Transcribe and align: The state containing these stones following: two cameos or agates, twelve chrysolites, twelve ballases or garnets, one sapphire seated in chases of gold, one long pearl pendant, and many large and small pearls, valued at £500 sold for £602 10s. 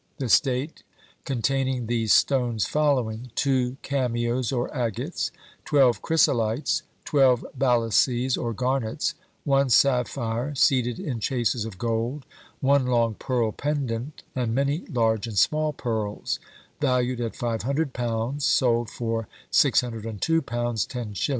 The 0.17 0.29
state 0.29 0.81
containing 1.25 1.85
these 1.85 2.11
stones 2.11 2.65
following: 2.65 3.29
two 3.35 3.77
cameos 3.83 4.51
or 4.51 4.75
agates, 4.75 5.29
twelve 5.63 6.01
chrysolites, 6.01 6.81
twelve 7.05 7.45
ballases 7.55 8.35
or 8.35 8.51
garnets, 8.51 9.13
one 9.43 9.69
sapphire 9.69 10.55
seated 10.55 10.97
in 10.99 11.19
chases 11.19 11.65
of 11.65 11.77
gold, 11.77 12.25
one 12.61 12.87
long 12.87 13.13
pearl 13.13 13.51
pendant, 13.51 14.23
and 14.35 14.55
many 14.55 14.87
large 14.89 15.27
and 15.27 15.37
small 15.37 15.71
pearls, 15.71 16.39
valued 16.79 17.21
at 17.21 17.33
£500 17.35 18.41
sold 18.41 18.89
for 18.89 19.27
£602 19.53 20.01
10s. 20.41 21.29